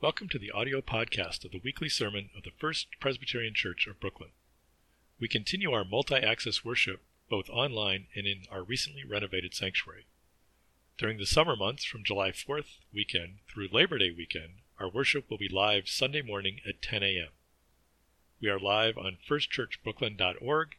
Welcome 0.00 0.28
to 0.28 0.38
the 0.38 0.52
audio 0.52 0.80
podcast 0.80 1.44
of 1.44 1.50
the 1.50 1.60
weekly 1.64 1.88
sermon 1.88 2.30
of 2.36 2.44
the 2.44 2.52
First 2.56 2.86
Presbyterian 3.00 3.52
Church 3.52 3.88
of 3.88 3.98
Brooklyn. 3.98 4.30
We 5.18 5.26
continue 5.26 5.72
our 5.72 5.84
multi 5.84 6.14
access 6.14 6.64
worship 6.64 7.00
both 7.28 7.50
online 7.50 8.06
and 8.14 8.24
in 8.24 8.42
our 8.48 8.62
recently 8.62 9.02
renovated 9.04 9.54
sanctuary. 9.54 10.06
During 10.98 11.18
the 11.18 11.26
summer 11.26 11.56
months 11.56 11.82
from 11.82 12.04
July 12.04 12.30
4th 12.30 12.76
weekend 12.94 13.38
through 13.48 13.70
Labor 13.72 13.98
Day 13.98 14.12
weekend, 14.16 14.60
our 14.78 14.88
worship 14.88 15.28
will 15.28 15.36
be 15.36 15.48
live 15.48 15.88
Sunday 15.88 16.22
morning 16.22 16.60
at 16.64 16.80
10 16.80 17.02
a.m. 17.02 17.30
We 18.40 18.48
are 18.50 18.60
live 18.60 18.96
on 18.96 19.18
firstchurchbrooklyn.org 19.28 20.76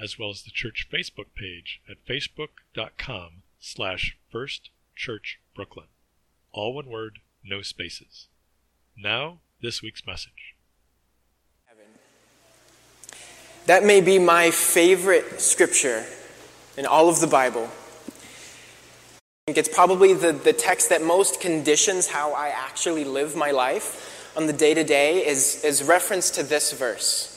as 0.00 0.18
well 0.18 0.30
as 0.30 0.44
the 0.44 0.50
church 0.50 0.88
Facebook 0.90 1.34
page 1.34 1.82
at 1.90 2.02
facebook.com 2.06 3.42
slash 3.60 4.16
firstchurchbrooklyn. 4.32 5.88
All 6.52 6.74
one 6.74 6.86
word, 6.86 7.18
no 7.44 7.60
spaces. 7.60 8.28
Now, 8.96 9.40
this 9.60 9.82
week's 9.82 10.06
message. 10.06 10.54
That 13.66 13.84
may 13.84 14.00
be 14.00 14.18
my 14.18 14.50
favorite 14.52 15.40
scripture 15.40 16.04
in 16.78 16.86
all 16.86 17.08
of 17.08 17.20
the 17.20 17.26
Bible. 17.26 17.68
I 18.08 19.52
think 19.52 19.58
it's 19.58 19.68
probably 19.68 20.14
the, 20.14 20.32
the 20.32 20.52
text 20.52 20.88
that 20.90 21.02
most 21.02 21.40
conditions 21.40 22.06
how 22.08 22.32
I 22.32 22.48
actually 22.48 23.04
live 23.04 23.36
my 23.36 23.50
life 23.50 24.32
on 24.36 24.46
the 24.46 24.52
day 24.52 24.72
to 24.72 24.84
day 24.84 25.26
is, 25.26 25.64
is 25.64 25.82
reference 25.82 26.30
to 26.30 26.42
this 26.42 26.72
verse. 26.72 27.32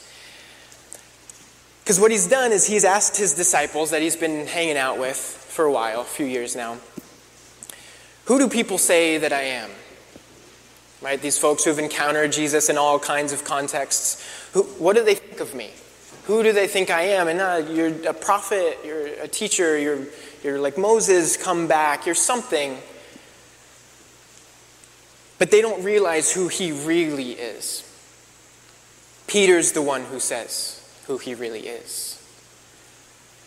Because 1.83 1.99
what 1.99 2.11
he's 2.11 2.27
done 2.27 2.51
is 2.51 2.67
he's 2.67 2.85
asked 2.85 3.17
his 3.17 3.33
disciples 3.33 3.89
that 3.89 4.01
he's 4.01 4.15
been 4.15 4.45
hanging 4.45 4.77
out 4.77 4.99
with 4.99 5.17
for 5.17 5.65
a 5.65 5.71
while, 5.71 6.01
a 6.01 6.05
few 6.05 6.25
years 6.25 6.55
now, 6.55 6.77
Who 8.25 8.37
do 8.37 8.47
people 8.47 8.77
say 8.77 9.17
that 9.17 9.33
I 9.33 9.41
am? 9.41 9.71
Right? 11.01 11.21
These 11.21 11.37
folks 11.37 11.63
who've 11.63 11.79
encountered 11.79 12.31
Jesus 12.31 12.69
in 12.69 12.77
all 12.77 12.99
kinds 12.99 13.31
of 13.31 13.43
contexts. 13.43 14.25
Who, 14.53 14.63
what 14.63 14.95
do 14.95 15.03
they 15.03 15.15
think 15.15 15.39
of 15.39 15.55
me? 15.55 15.71
Who 16.25 16.43
do 16.43 16.51
they 16.53 16.67
think 16.67 16.89
I 16.89 17.03
am? 17.03 17.27
And 17.27 17.39
uh, 17.39 17.63
you're 17.71 18.07
a 18.07 18.13
prophet, 18.13 18.77
you're 18.85 19.07
a 19.07 19.27
teacher, 19.27 19.77
you're, 19.77 20.05
you're 20.43 20.59
like 20.59 20.77
Moses, 20.77 21.37
come 21.37 21.67
back, 21.67 22.05
you're 22.05 22.15
something. 22.15 22.77
But 25.39 25.51
they 25.51 25.61
don't 25.61 25.83
realize 25.83 26.31
who 26.31 26.49
he 26.49 26.71
really 26.71 27.31
is. 27.31 27.85
Peter's 29.27 29.71
the 29.71 29.81
one 29.81 30.03
who 30.03 30.19
says 30.19 30.75
who 31.07 31.17
he 31.17 31.33
really 31.33 31.67
is. 31.67 32.15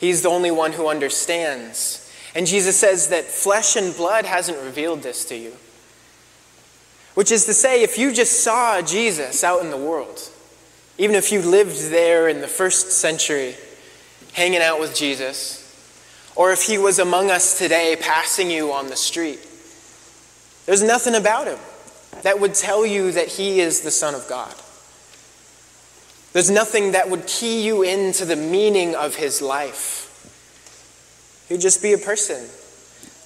He's 0.01 0.23
the 0.23 0.29
only 0.29 0.51
one 0.51 0.73
who 0.73 0.89
understands. 0.89 2.13
And 2.35 2.47
Jesus 2.47 2.77
says 2.77 3.09
that 3.09 3.25
flesh 3.25 3.77
and 3.77 3.95
blood 3.95 4.25
hasn't 4.25 4.59
revealed 4.59 5.03
this 5.03 5.25
to 5.27 5.37
you. 5.37 5.53
Which 7.15 7.31
is 7.31 7.45
to 7.45 7.55
say, 7.55 7.83
if 7.83 7.99
you 7.99 8.13
just 8.13 8.43
saw 8.43 8.81
Jesus 8.81 9.45
out 9.45 9.63
in 9.63 9.71
the 9.71 9.77
world, 9.77 10.31
even 10.99 11.15
if 11.15 11.31
you 11.31 11.43
lived 11.43 11.91
there 11.91 12.29
in 12.29 12.41
the 12.41 12.49
first 12.49 12.93
century, 12.93 13.55
hanging 14.33 14.63
out 14.63 14.81
with 14.81 14.95
Jesus, 14.95 15.59
or 16.35 16.53
if 16.53 16.63
he 16.63 16.79
was 16.79 16.99
among 16.99 17.31
us 17.31 17.59
today, 17.59 17.97
passing 18.01 18.51
you 18.51 18.73
on 18.73 18.87
the 18.87 18.97
street, 18.97 19.41
there's 20.65 20.83
nothing 20.83 21.15
about 21.15 21.47
him 21.47 21.59
that 22.23 22.41
would 22.41 22.55
tell 22.55 22.87
you 22.87 23.13
that 23.13 23.29
he 23.29 23.61
is 23.61 23.81
the 23.81 23.91
Son 23.91 24.15
of 24.15 24.27
God. 24.29 24.55
There's 26.33 26.51
nothing 26.51 26.93
that 26.93 27.11
would 27.11 27.27
key 27.27 27.63
you 27.63 27.83
into 27.83 28.25
the 28.25 28.37
meaning 28.37 28.95
of 28.95 29.17
his 29.17 29.43
life. 29.43 29.99
He'd 31.49 31.61
just 31.61 31.83
be 31.83 31.93
a 31.93 31.99
person 31.99 32.49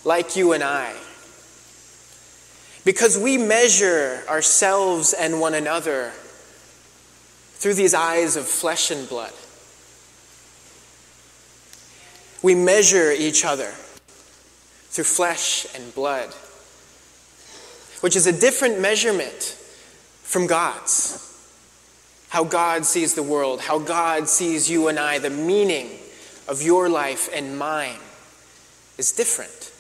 like 0.05 0.35
you 0.35 0.53
and 0.53 0.65
I 0.65 0.93
because 2.87 3.19
we 3.19 3.37
measure 3.37 4.23
ourselves 4.29 5.13
and 5.13 5.41
one 5.41 5.55
another 5.55 6.13
through 7.57 7.75
these 7.75 7.95
eyes 7.95 8.37
of 8.37 8.47
flesh 8.47 8.93
and 8.93 9.09
blood. 9.09 9.33
We 12.45 12.55
measure 12.55 13.11
each 13.11 13.45
other 13.45 13.73
through 14.91 15.03
flesh 15.03 15.67
and 15.75 15.93
blood, 15.97 16.33
which 18.03 18.15
is 18.15 18.29
a 18.29 18.33
different 18.33 18.81
measurement 18.81 19.57
from 20.23 20.47
God's. 20.47 21.25
How 22.29 22.45
God 22.45 22.85
sees 22.85 23.15
the 23.15 23.23
world, 23.25 23.63
how 23.63 23.81
God 23.81 24.29
sees 24.29 24.71
you 24.71 24.87
and 24.87 24.97
I, 24.97 25.19
the 25.19 25.29
meaning 25.29 25.91
of 26.47 26.63
your 26.63 26.89
life 26.89 27.29
and 27.35 27.59
mine 27.59 27.99
is 28.97 29.11
different 29.11 29.73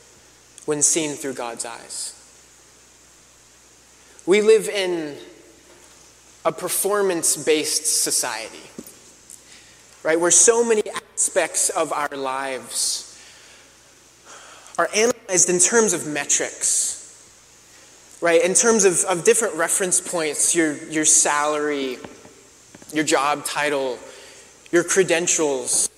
when 0.64 0.82
seen 0.82 1.14
through 1.14 1.34
God's 1.34 1.64
eyes. 1.64 2.15
We 4.26 4.42
live 4.42 4.68
in 4.68 5.16
a 6.44 6.50
performance 6.50 7.36
based 7.36 8.02
society, 8.02 8.58
right? 10.02 10.18
Where 10.18 10.32
so 10.32 10.64
many 10.64 10.82
aspects 10.90 11.70
of 11.70 11.92
our 11.92 12.08
lives 12.08 13.04
are 14.78 14.88
analyzed 14.94 15.48
in 15.48 15.60
terms 15.60 15.92
of 15.92 16.08
metrics, 16.08 18.18
right? 18.20 18.42
In 18.42 18.54
terms 18.54 18.84
of, 18.84 19.04
of 19.04 19.22
different 19.22 19.54
reference 19.54 20.00
points, 20.00 20.56
your, 20.56 20.76
your 20.88 21.04
salary, 21.04 21.98
your 22.92 23.04
job 23.04 23.44
title, 23.44 23.96
your 24.72 24.82
credentials, 24.82 25.88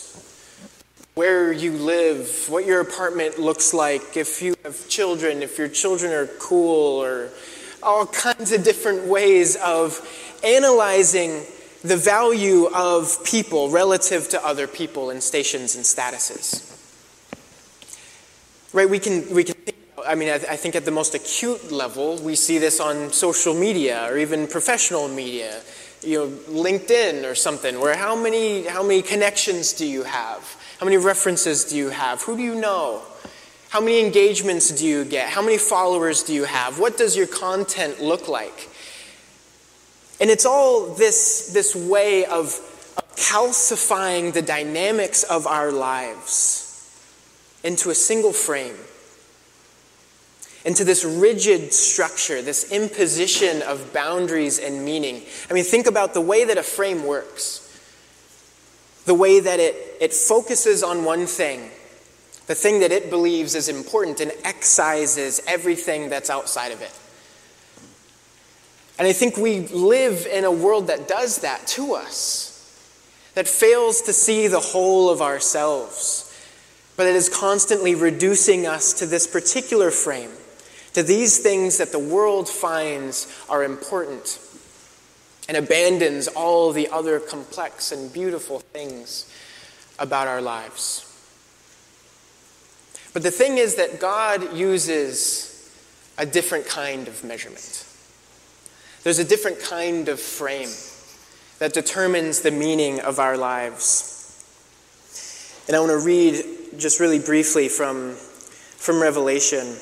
where 1.15 1.51
you 1.51 1.73
live, 1.73 2.47
what 2.51 2.67
your 2.67 2.81
apartment 2.81 3.39
looks 3.39 3.73
like, 3.73 4.19
if 4.19 4.43
you 4.43 4.55
have 4.65 4.87
children, 4.89 5.43
if 5.43 5.57
your 5.57 5.69
children 5.69 6.13
are 6.13 6.27
cool 6.39 7.03
or 7.03 7.31
all 7.83 8.07
kinds 8.07 8.53
of 8.53 8.65
different 8.65 9.07
ways 9.07 9.57
of 9.57 10.01
analyzing 10.45 11.43
the 11.83 11.97
value 11.97 12.67
of 12.75 13.25
people 13.25 13.71
relative 13.71 14.29
to 14.31 14.45
other 14.45 14.67
people 14.67 15.11
in 15.11 15.21
stations 15.21 15.77
and 15.77 15.85
statuses. 15.85 16.65
Right? 18.73 18.89
We 18.89 18.99
can, 18.99 19.33
we 19.33 19.45
can 19.45 19.55
think, 19.55 19.77
I 20.07 20.15
mean, 20.15 20.29
I, 20.29 20.35
I 20.35 20.57
think 20.57 20.75
at 20.75 20.85
the 20.85 20.91
most 20.91 21.15
acute 21.15 21.71
level, 21.71 22.17
we 22.19 22.35
see 22.35 22.59
this 22.59 22.81
on 22.81 23.13
social 23.13 23.55
media 23.55 24.11
or 24.11 24.19
even 24.19 24.47
professional 24.47 25.09
media, 25.09 25.61
you 26.03 26.19
know, 26.19 26.29
LinkedIn 26.49 27.29
or 27.29 27.35
something, 27.35 27.81
where 27.81 27.97
how 27.97 28.21
many, 28.21 28.65
how 28.65 28.83
many 28.83 29.03
connections 29.03 29.73
do 29.73 29.87
you 29.87 30.03
have? 30.03 30.57
How 30.81 30.85
many 30.85 30.97
references 30.97 31.65
do 31.65 31.77
you 31.77 31.91
have? 31.91 32.23
Who 32.23 32.37
do 32.37 32.43
you 32.43 32.55
know? 32.55 33.03
How 33.71 33.81
many 33.81 34.03
engagements 34.03 34.71
do 34.71 34.87
you 34.87 35.05
get? 35.05 35.29
How 35.29 35.43
many 35.43 35.59
followers 35.59 36.23
do 36.23 36.33
you 36.33 36.45
have? 36.45 36.79
What 36.79 36.97
does 36.97 37.17
your 37.17 37.27
content 37.27 38.01
look 38.01 38.27
like? 38.27 38.71
And 40.21 40.31
it's 40.31 40.47
all 40.47 40.95
this, 40.95 41.53
this 41.53 41.77
way 41.77 42.25
of, 42.25 42.47
of 42.97 43.17
calcifying 43.17 44.33
the 44.33 44.41
dynamics 44.41 45.23
of 45.23 45.47
our 45.47 45.71
lives 45.71 46.65
into 47.63 47.91
a 47.91 47.95
single 47.95 48.33
frame, 48.33 48.75
into 50.65 50.83
this 50.83 51.05
rigid 51.05 51.75
structure, 51.75 52.41
this 52.41 52.73
imposition 52.73 53.61
of 53.61 53.93
boundaries 53.93 54.59
and 54.59 54.83
meaning. 54.83 55.23
I 55.51 55.53
mean, 55.53 55.65
think 55.65 55.87
about 55.87 56.15
the 56.15 56.23
way 56.23 56.45
that 56.47 56.57
a 56.57 56.63
frame 56.63 57.05
works, 57.05 57.65
the 59.05 59.15
way 59.15 59.41
that 59.41 59.61
it, 59.61 59.75
it 60.01 60.15
focuses 60.15 60.83
on 60.83 61.05
one 61.05 61.27
thing 61.27 61.71
the 62.49 62.55
thing 62.55 62.81
that 62.81 62.91
it 62.91 63.11
believes 63.11 63.55
is 63.55 63.69
important 63.69 64.21
and 64.21 64.33
excises 64.45 65.41
everything 65.47 66.09
that's 66.09 66.31
outside 66.31 66.73
of 66.73 66.81
it. 66.81 66.93
And 68.99 69.07
I 69.07 69.13
think 69.13 69.37
we 69.37 69.69
live 69.69 70.27
in 70.27 70.45
a 70.45 70.51
world 70.51 70.89
that 70.89 71.07
does 71.07 71.43
that 71.43 71.67
to 71.69 71.93
us, 71.93 72.47
that 73.35 73.47
fails 73.47 74.01
to 74.03 74.15
see 74.15 74.49
the 74.49 74.61
whole 74.61 75.11
of 75.11 75.21
ourselves, 75.21 76.25
but 76.97 77.05
that 77.05 77.15
is 77.15 77.29
constantly 77.29 77.95
reducing 77.95 78.67
us 78.67 78.95
to 78.95 79.07
this 79.07 79.27
particular 79.27 79.91
frame, 79.91 80.33
to 80.95 81.03
these 81.03 81.39
things 81.39 81.77
that 81.77 81.93
the 81.93 81.99
world 81.99 82.49
finds 82.49 83.45
are 83.51 83.63
important, 83.63 84.41
and 85.49 85.57
abandons 85.59 86.29
all 86.29 86.73
the 86.73 86.89
other 86.89 87.21
complex 87.21 87.93
and 87.93 88.11
beautiful 88.11 88.61
things 88.73 89.31
about 89.99 90.27
our 90.27 90.41
lives. 90.41 91.08
But 93.13 93.23
the 93.23 93.31
thing 93.31 93.59
is 93.59 93.77
that 93.77 94.01
God 94.01 94.57
uses 94.57 95.49
a 96.19 96.27
different 96.27 96.67
kind 96.67 97.09
of 97.09 97.25
measurement. 97.25 97.87
There's 99.05 99.19
a 99.19 99.25
different 99.25 99.61
kind 99.61 100.09
of 100.09 100.21
frame 100.21 100.69
that 101.59 101.73
determines 101.73 102.41
the 102.41 102.51
meaning 102.51 103.01
of 103.01 103.19
our 103.19 103.37
lives. 103.37 104.15
And 105.67 105.77
I 105.77 105.81
want 105.81 105.91
to 105.91 106.05
read 106.05 106.45
just 106.79 107.01
really 107.01 107.19
briefly 107.19 107.69
from, 107.69 108.15
from 108.15 109.01
Revelation, 109.01 109.77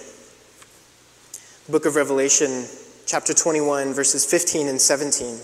book 1.68 1.86
of 1.86 1.96
Revelation, 1.96 2.66
chapter 3.06 3.32
21, 3.32 3.92
verses 3.92 4.24
15 4.24 4.68
and 4.68 4.80
17. 4.80 5.38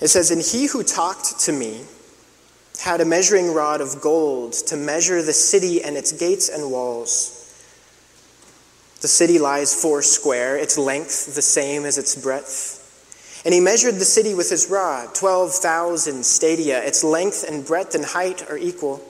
It 0.00 0.08
says, 0.08 0.30
And 0.30 0.42
he 0.42 0.66
who 0.66 0.82
talked 0.82 1.40
to 1.40 1.52
me, 1.52 1.84
had 2.80 3.00
a 3.00 3.04
measuring 3.04 3.52
rod 3.52 3.80
of 3.80 4.00
gold 4.00 4.52
to 4.52 4.76
measure 4.76 5.22
the 5.22 5.32
city 5.32 5.82
and 5.82 5.96
its 5.96 6.12
gates 6.12 6.48
and 6.48 6.70
walls. 6.70 7.36
The 9.00 9.08
city 9.08 9.38
lies 9.38 9.74
four 9.74 10.02
square, 10.02 10.56
its 10.56 10.78
length 10.78 11.34
the 11.34 11.42
same 11.42 11.84
as 11.84 11.98
its 11.98 12.20
breadth. 12.20 12.82
And 13.44 13.54
he 13.54 13.60
measured 13.60 13.94
the 13.96 14.04
city 14.04 14.34
with 14.34 14.50
his 14.50 14.68
rod, 14.68 15.14
12,000 15.14 16.24
stadia. 16.24 16.82
Its 16.82 17.04
length 17.04 17.44
and 17.48 17.64
breadth 17.64 17.94
and 17.94 18.04
height 18.04 18.48
are 18.50 18.58
equal. 18.58 19.00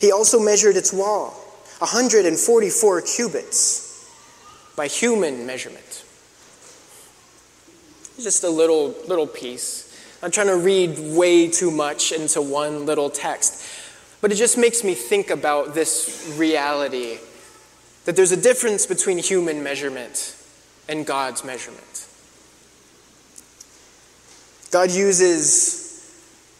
He 0.00 0.12
also 0.12 0.40
measured 0.40 0.76
its 0.76 0.92
wall, 0.92 1.30
144 1.78 3.02
cubits 3.02 3.88
by 4.76 4.86
human 4.86 5.44
measurement. 5.44 6.04
Just 8.18 8.44
a 8.44 8.48
little, 8.48 8.94
little 9.06 9.26
piece. 9.26 9.87
I'm 10.22 10.30
trying 10.32 10.48
to 10.48 10.56
read 10.56 10.98
way 10.98 11.48
too 11.48 11.70
much 11.70 12.10
into 12.12 12.42
one 12.42 12.86
little 12.86 13.08
text. 13.08 13.64
But 14.20 14.32
it 14.32 14.34
just 14.34 14.58
makes 14.58 14.82
me 14.82 14.94
think 14.94 15.30
about 15.30 15.74
this 15.74 16.34
reality 16.36 17.18
that 18.04 18.16
there's 18.16 18.32
a 18.32 18.40
difference 18.40 18.86
between 18.86 19.18
human 19.18 19.62
measurement 19.62 20.34
and 20.88 21.06
God's 21.06 21.44
measurement. 21.44 22.06
God 24.70 24.90
uses 24.90 25.88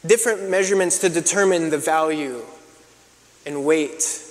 different 0.07 0.49
measurements 0.49 0.99
to 1.01 1.09
determine 1.09 1.71
the 1.71 1.79
value 1.79 2.43
and 3.45 3.65
weight 3.65 4.23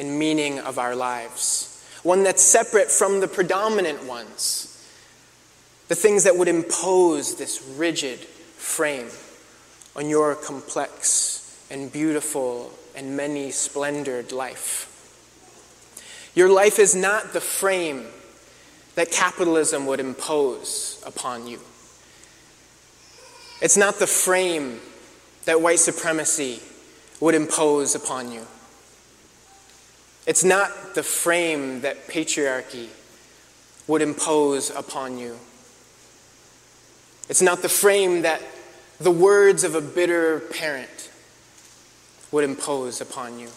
and 0.00 0.18
meaning 0.18 0.58
of 0.58 0.78
our 0.78 0.96
lives. 0.96 1.70
One 2.02 2.24
that's 2.24 2.42
separate 2.42 2.90
from 2.90 3.20
the 3.20 3.28
predominant 3.28 4.04
ones, 4.04 4.84
the 5.88 5.94
things 5.94 6.24
that 6.24 6.36
would 6.36 6.48
impose 6.48 7.36
this 7.36 7.62
rigid 7.76 8.26
frame 8.74 9.08
on 9.94 10.08
your 10.08 10.34
complex 10.34 11.64
and 11.70 11.92
beautiful 11.92 12.72
and 12.96 13.16
many 13.16 13.52
splendored 13.52 14.32
life. 14.32 14.90
Your 16.34 16.48
life 16.48 16.80
is 16.80 16.96
not 16.96 17.32
the 17.32 17.40
frame 17.40 18.04
that 18.96 19.12
capitalism 19.12 19.86
would 19.86 20.00
impose 20.00 21.00
upon 21.06 21.46
you. 21.46 21.60
It's 23.62 23.76
not 23.76 24.00
the 24.00 24.08
frame 24.08 24.80
that 25.44 25.62
white 25.62 25.78
supremacy 25.78 26.60
would 27.20 27.36
impose 27.36 27.94
upon 27.94 28.32
you. 28.32 28.44
It's 30.26 30.42
not 30.42 30.96
the 30.96 31.04
frame 31.04 31.82
that 31.82 32.08
patriarchy 32.08 32.88
would 33.86 34.02
impose 34.02 34.70
upon 34.70 35.18
you. 35.18 35.38
It's 37.28 37.42
not 37.42 37.62
the 37.62 37.68
frame 37.68 38.22
that 38.22 38.42
the 38.98 39.10
words 39.10 39.64
of 39.64 39.74
a 39.74 39.80
bitter 39.80 40.40
parent 40.40 41.10
would 42.30 42.44
impose 42.44 43.00
upon 43.00 43.38
you. 43.38 43.48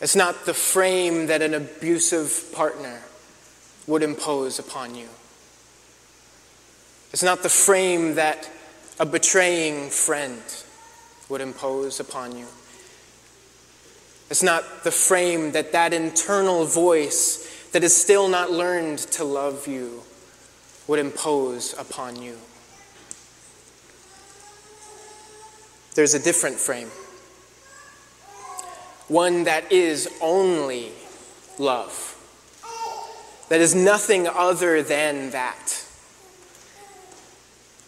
It's 0.00 0.16
not 0.16 0.46
the 0.46 0.54
frame 0.54 1.26
that 1.26 1.42
an 1.42 1.54
abusive 1.54 2.52
partner 2.54 3.00
would 3.86 4.02
impose 4.02 4.58
upon 4.58 4.94
you. 4.94 5.08
It's 7.12 7.22
not 7.22 7.42
the 7.42 7.48
frame 7.48 8.14
that 8.16 8.48
a 9.00 9.06
betraying 9.06 9.90
friend 9.90 10.42
would 11.28 11.40
impose 11.40 12.00
upon 12.00 12.36
you. 12.36 12.46
It's 14.30 14.42
not 14.42 14.84
the 14.84 14.90
frame 14.90 15.52
that 15.52 15.72
that 15.72 15.92
internal 15.92 16.64
voice 16.66 17.68
that 17.72 17.82
is 17.82 17.96
still 17.96 18.28
not 18.28 18.50
learned 18.50 18.98
to 18.98 19.24
love 19.24 19.66
you 19.66 20.02
would 20.86 20.98
impose 20.98 21.74
upon 21.78 22.20
you. 22.20 22.36
There's 25.94 26.14
a 26.14 26.18
different 26.18 26.56
frame, 26.56 26.90
one 29.08 29.44
that 29.44 29.72
is 29.72 30.08
only 30.20 30.92
love, 31.58 32.14
that 33.48 33.60
is 33.60 33.74
nothing 33.74 34.28
other 34.28 34.82
than 34.82 35.30
that. 35.30 35.84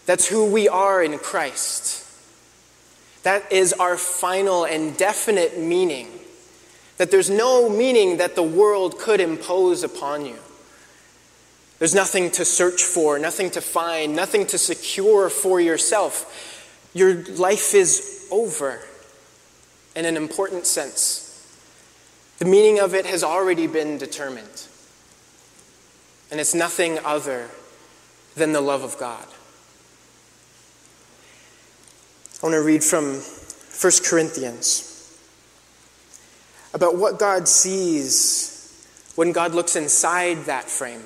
That's 0.06 0.26
who 0.26 0.50
we 0.50 0.68
are 0.68 1.02
in 1.02 1.18
Christ. 1.18 2.04
That 3.22 3.52
is 3.52 3.72
our 3.74 3.96
final 3.96 4.64
and 4.64 4.96
definite 4.96 5.58
meaning. 5.58 6.08
That 6.96 7.10
there's 7.10 7.30
no 7.30 7.68
meaning 7.68 8.16
that 8.16 8.34
the 8.34 8.42
world 8.42 8.98
could 8.98 9.20
impose 9.20 9.84
upon 9.84 10.26
you. 10.26 10.36
There's 11.78 11.94
nothing 11.94 12.30
to 12.32 12.44
search 12.44 12.82
for, 12.82 13.18
nothing 13.18 13.50
to 13.52 13.60
find, 13.60 14.14
nothing 14.14 14.46
to 14.48 14.58
secure 14.58 15.30
for 15.30 15.60
yourself. 15.60 16.59
Your 16.92 17.14
life 17.24 17.74
is 17.74 18.26
over 18.30 18.80
in 19.94 20.04
an 20.04 20.16
important 20.16 20.66
sense. 20.66 21.26
The 22.38 22.44
meaning 22.44 22.80
of 22.80 22.94
it 22.94 23.06
has 23.06 23.22
already 23.22 23.66
been 23.66 23.98
determined. 23.98 24.66
And 26.30 26.40
it's 26.40 26.54
nothing 26.54 26.98
other 27.04 27.48
than 28.34 28.52
the 28.52 28.60
love 28.60 28.82
of 28.82 28.96
God. 28.98 29.26
I 32.42 32.46
want 32.46 32.54
to 32.54 32.62
read 32.62 32.82
from 32.82 33.16
1 33.16 33.92
Corinthians 34.04 34.86
about 36.72 36.96
what 36.96 37.18
God 37.18 37.46
sees 37.48 38.50
when 39.16 39.32
God 39.32 39.54
looks 39.54 39.76
inside 39.76 40.44
that 40.44 40.64
frame 40.64 41.02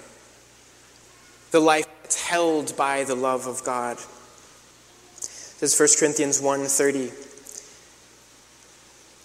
the 1.50 1.60
life 1.60 1.87
that's 2.02 2.20
held 2.20 2.76
by 2.76 3.04
the 3.04 3.14
love 3.14 3.46
of 3.46 3.62
God. 3.64 3.98
Is 5.64 5.81
1 5.81 5.99
Corinthians 5.99 6.40
1:30. 6.43 7.11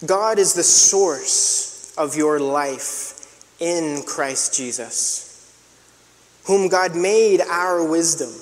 God 0.06 0.38
is 0.38 0.54
the 0.54 0.62
source 0.62 1.92
of 1.98 2.16
your 2.16 2.40
life 2.40 3.36
in 3.58 4.02
Christ 4.04 4.54
Jesus, 4.54 5.26
whom 6.44 6.68
God 6.68 6.96
made 6.96 7.42
our 7.42 7.84
wisdom, 7.84 8.34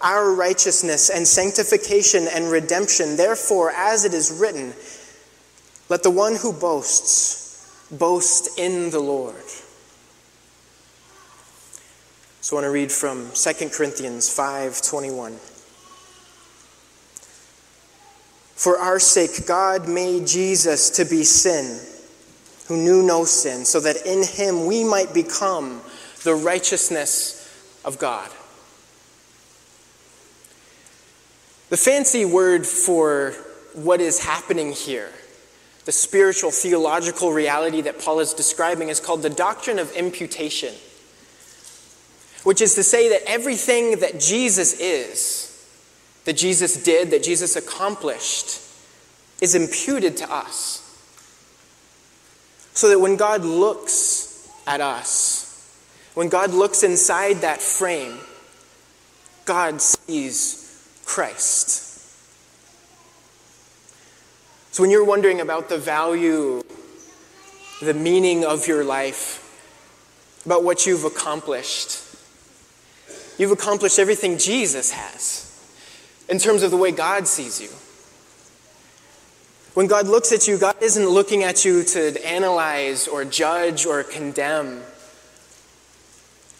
our 0.00 0.30
righteousness 0.30 1.10
and 1.10 1.26
sanctification 1.26 2.28
and 2.28 2.52
redemption. 2.52 3.16
Therefore, 3.16 3.72
as 3.72 4.04
it 4.04 4.14
is 4.14 4.30
written, 4.30 4.72
let 5.88 6.04
the 6.04 6.10
one 6.10 6.36
who 6.36 6.52
boasts 6.52 7.66
boast 7.90 8.60
in 8.60 8.90
the 8.90 9.00
Lord. 9.00 9.44
So 12.40 12.54
I 12.56 12.60
want 12.60 12.66
to 12.66 12.70
read 12.70 12.92
from 12.92 13.32
2 13.34 13.72
Corinthians 13.72 14.28
5:21. 14.28 15.40
For 18.54 18.78
our 18.78 18.98
sake 18.98 19.46
God 19.46 19.88
made 19.88 20.26
Jesus 20.26 20.90
to 20.90 21.04
be 21.04 21.24
sin, 21.24 21.80
who 22.68 22.76
knew 22.82 23.02
no 23.02 23.24
sin, 23.24 23.64
so 23.64 23.80
that 23.80 24.06
in 24.06 24.22
him 24.22 24.66
we 24.66 24.84
might 24.84 25.12
become 25.12 25.82
the 26.22 26.34
righteousness 26.34 27.40
of 27.84 27.98
God. 27.98 28.30
The 31.70 31.76
fancy 31.76 32.24
word 32.24 32.66
for 32.66 33.32
what 33.72 34.00
is 34.00 34.24
happening 34.24 34.72
here, 34.72 35.10
the 35.84 35.92
spiritual 35.92 36.50
theological 36.50 37.32
reality 37.32 37.80
that 37.82 37.98
Paul 37.98 38.20
is 38.20 38.32
describing, 38.32 38.88
is 38.88 39.00
called 39.00 39.22
the 39.22 39.30
doctrine 39.30 39.78
of 39.78 39.90
imputation 39.92 40.74
which 42.44 42.60
is 42.60 42.74
to 42.74 42.82
say 42.82 43.08
that 43.08 43.22
everything 43.26 43.98
that 44.00 44.20
Jesus 44.20 44.78
is, 44.78 45.50
that 46.24 46.36
Jesus 46.36 46.82
did, 46.82 47.10
that 47.10 47.22
Jesus 47.22 47.56
accomplished, 47.56 48.60
is 49.40 49.54
imputed 49.54 50.16
to 50.18 50.32
us. 50.32 50.80
So 52.72 52.88
that 52.88 52.98
when 52.98 53.16
God 53.16 53.44
looks 53.44 54.48
at 54.66 54.80
us, 54.80 55.78
when 56.14 56.28
God 56.28 56.52
looks 56.52 56.82
inside 56.82 57.42
that 57.42 57.60
frame, 57.60 58.18
God 59.44 59.80
sees 59.80 61.02
Christ. 61.04 61.82
So 64.72 64.82
when 64.82 64.90
you're 64.90 65.04
wondering 65.04 65.40
about 65.40 65.68
the 65.68 65.78
value, 65.78 66.62
the 67.80 67.94
meaning 67.94 68.44
of 68.44 68.66
your 68.66 68.82
life, 68.82 69.40
about 70.46 70.64
what 70.64 70.86
you've 70.86 71.04
accomplished, 71.04 72.04
You've 73.36 73.50
accomplished 73.50 73.98
everything 73.98 74.38
Jesus 74.38 74.92
has 74.92 75.43
in 76.28 76.38
terms 76.38 76.62
of 76.62 76.70
the 76.70 76.76
way 76.76 76.90
God 76.90 77.26
sees 77.26 77.60
you. 77.60 77.68
When 79.74 79.88
God 79.88 80.06
looks 80.06 80.32
at 80.32 80.46
you, 80.46 80.56
God 80.56 80.76
isn't 80.80 81.08
looking 81.08 81.42
at 81.42 81.64
you 81.64 81.82
to 81.82 82.26
analyze 82.26 83.08
or 83.08 83.24
judge 83.24 83.86
or 83.86 84.04
condemn. 84.04 84.82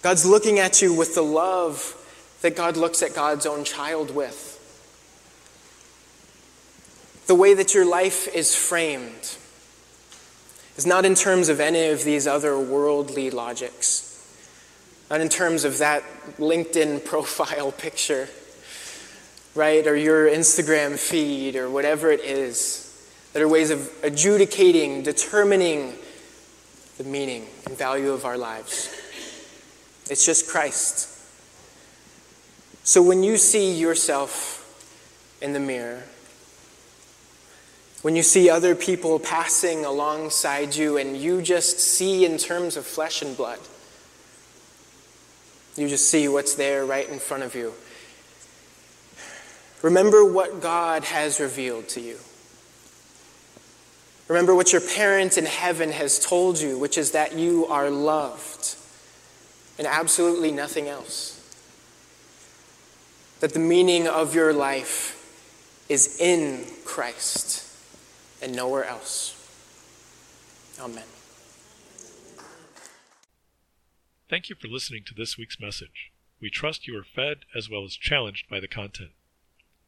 God's 0.02 0.26
looking 0.26 0.58
at 0.58 0.82
you 0.82 0.92
with 0.92 1.14
the 1.14 1.22
love 1.22 1.96
that 2.42 2.56
God 2.56 2.76
looks 2.76 3.02
at 3.02 3.14
God's 3.14 3.46
own 3.46 3.64
child 3.64 4.14
with. 4.14 4.50
The 7.26 7.34
way 7.34 7.54
that 7.54 7.72
your 7.72 7.86
life 7.86 8.28
is 8.34 8.54
framed 8.54 9.36
is 10.76 10.86
not 10.86 11.04
in 11.04 11.14
terms 11.14 11.48
of 11.48 11.60
any 11.60 11.86
of 11.86 12.04
these 12.04 12.26
other 12.26 12.58
worldly 12.58 13.30
logics. 13.30 14.10
Not 15.08 15.20
in 15.20 15.28
terms 15.28 15.64
of 15.64 15.78
that 15.78 16.02
LinkedIn 16.38 17.04
profile 17.06 17.72
picture, 17.72 18.28
right? 19.54 19.86
Or 19.86 19.96
your 19.96 20.26
Instagram 20.28 20.98
feed 20.98 21.56
or 21.56 21.70
whatever 21.70 22.10
it 22.10 22.20
is 22.20 22.80
that 23.32 23.42
are 23.42 23.48
ways 23.48 23.70
of 23.70 23.90
adjudicating, 24.02 25.02
determining 25.02 25.94
the 26.98 27.04
meaning 27.04 27.46
and 27.66 27.76
value 27.76 28.12
of 28.12 28.24
our 28.24 28.38
lives. 28.38 28.88
It's 30.10 30.24
just 30.24 30.48
Christ. 30.48 31.10
So 32.84 33.02
when 33.02 33.22
you 33.22 33.36
see 33.36 33.72
yourself 33.72 34.60
in 35.40 35.52
the 35.52 35.60
mirror, 35.60 36.02
when 38.02 38.14
you 38.14 38.22
see 38.22 38.50
other 38.50 38.74
people 38.74 39.18
passing 39.18 39.86
alongside 39.86 40.76
you 40.76 40.98
and 40.98 41.16
you 41.16 41.40
just 41.40 41.78
see 41.78 42.26
in 42.26 42.36
terms 42.36 42.76
of 42.76 42.84
flesh 42.84 43.22
and 43.22 43.34
blood, 43.34 43.58
you 45.76 45.88
just 45.88 46.08
see 46.08 46.28
what's 46.28 46.54
there 46.54 46.84
right 46.84 47.08
in 47.08 47.18
front 47.18 47.42
of 47.42 47.54
you. 47.54 47.72
Remember 49.84 50.24
what 50.24 50.62
God 50.62 51.04
has 51.04 51.38
revealed 51.38 51.90
to 51.90 52.00
you. 52.00 52.16
Remember 54.28 54.54
what 54.54 54.72
your 54.72 54.80
parent 54.80 55.36
in 55.36 55.44
heaven 55.44 55.92
has 55.92 56.18
told 56.18 56.58
you, 56.58 56.78
which 56.78 56.96
is 56.96 57.10
that 57.10 57.34
you 57.34 57.66
are 57.66 57.90
loved 57.90 58.76
and 59.76 59.86
absolutely 59.86 60.50
nothing 60.50 60.88
else. 60.88 61.38
That 63.40 63.52
the 63.52 63.58
meaning 63.58 64.08
of 64.08 64.34
your 64.34 64.54
life 64.54 65.20
is 65.90 66.18
in 66.18 66.64
Christ 66.86 67.70
and 68.40 68.56
nowhere 68.56 68.84
else. 68.84 69.36
Amen. 70.80 71.04
Thank 74.30 74.48
you 74.48 74.56
for 74.56 74.68
listening 74.68 75.02
to 75.08 75.14
this 75.14 75.36
week's 75.36 75.60
message. 75.60 76.10
We 76.40 76.48
trust 76.48 76.86
you 76.86 76.96
are 76.98 77.04
fed 77.04 77.40
as 77.54 77.68
well 77.68 77.84
as 77.84 77.96
challenged 77.96 78.48
by 78.48 78.60
the 78.60 78.66
content. 78.66 79.10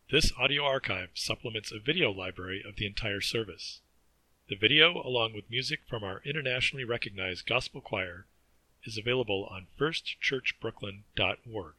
This 0.09 0.31
audio 0.39 0.65
archive 0.65 1.09
supplements 1.15 1.73
a 1.73 1.81
video 1.81 2.13
library 2.13 2.63
of 2.65 2.77
the 2.77 2.87
entire 2.87 3.21
service. 3.21 3.81
The 4.49 4.55
video, 4.55 5.03
along 5.05 5.33
with 5.33 5.51
music 5.51 5.81
from 5.85 6.05
our 6.05 6.23
internationally 6.25 6.85
recognized 6.85 7.45
gospel 7.45 7.81
choir, 7.81 8.29
is 8.85 8.97
available 8.97 9.49
on 9.51 9.67
firstchurchbrooklyn.org. 9.77 11.75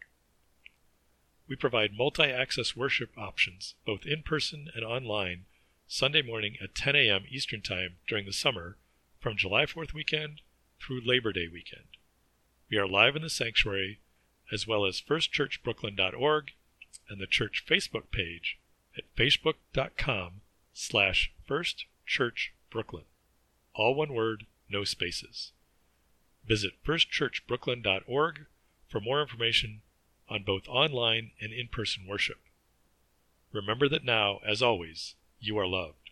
We 1.47 1.55
provide 1.55 1.93
multi 1.93 2.23
access 2.23 2.75
worship 2.75 3.17
options, 3.17 3.75
both 3.85 4.05
in 4.05 4.23
person 4.23 4.71
and 4.75 4.83
online, 4.83 5.45
Sunday 5.87 6.21
morning 6.21 6.57
at 6.61 6.75
10 6.75 6.97
a.m. 6.97 7.23
Eastern 7.31 7.61
Time 7.61 7.95
during 8.09 8.25
the 8.25 8.33
summer, 8.33 8.75
from 9.21 9.37
July 9.37 9.65
4th 9.65 9.93
weekend 9.93 10.41
through 10.81 10.99
Labor 10.99 11.31
Day 11.31 11.47
weekend. 11.47 11.87
We 12.69 12.75
are 12.75 12.89
live 12.89 13.15
in 13.15 13.21
the 13.21 13.29
sanctuary, 13.29 14.01
as 14.51 14.67
well 14.67 14.85
as 14.85 14.99
firstchurchbrooklyn.org 14.99 16.51
and 17.09 17.19
the 17.19 17.27
church 17.27 17.65
Facebook 17.67 18.11
page 18.11 18.57
at 18.97 19.15
facebook.com 19.15 20.41
slash 20.73 21.31
First 21.45 21.85
Church 22.05 22.53
Brooklyn. 22.69 23.05
All 23.73 23.95
one 23.95 24.13
word, 24.13 24.45
no 24.69 24.83
spaces. 24.83 25.51
Visit 26.45 26.73
firstchurchbrooklyn.org 26.85 28.45
for 28.87 28.99
more 29.01 29.21
information 29.21 29.81
on 30.29 30.43
both 30.43 30.67
online 30.67 31.31
and 31.41 31.53
in 31.53 31.67
person 31.67 32.05
worship. 32.07 32.39
Remember 33.51 33.87
that 33.89 34.03
now, 34.03 34.39
as 34.45 34.61
always, 34.61 35.15
you 35.39 35.57
are 35.57 35.67
loved. 35.67 36.06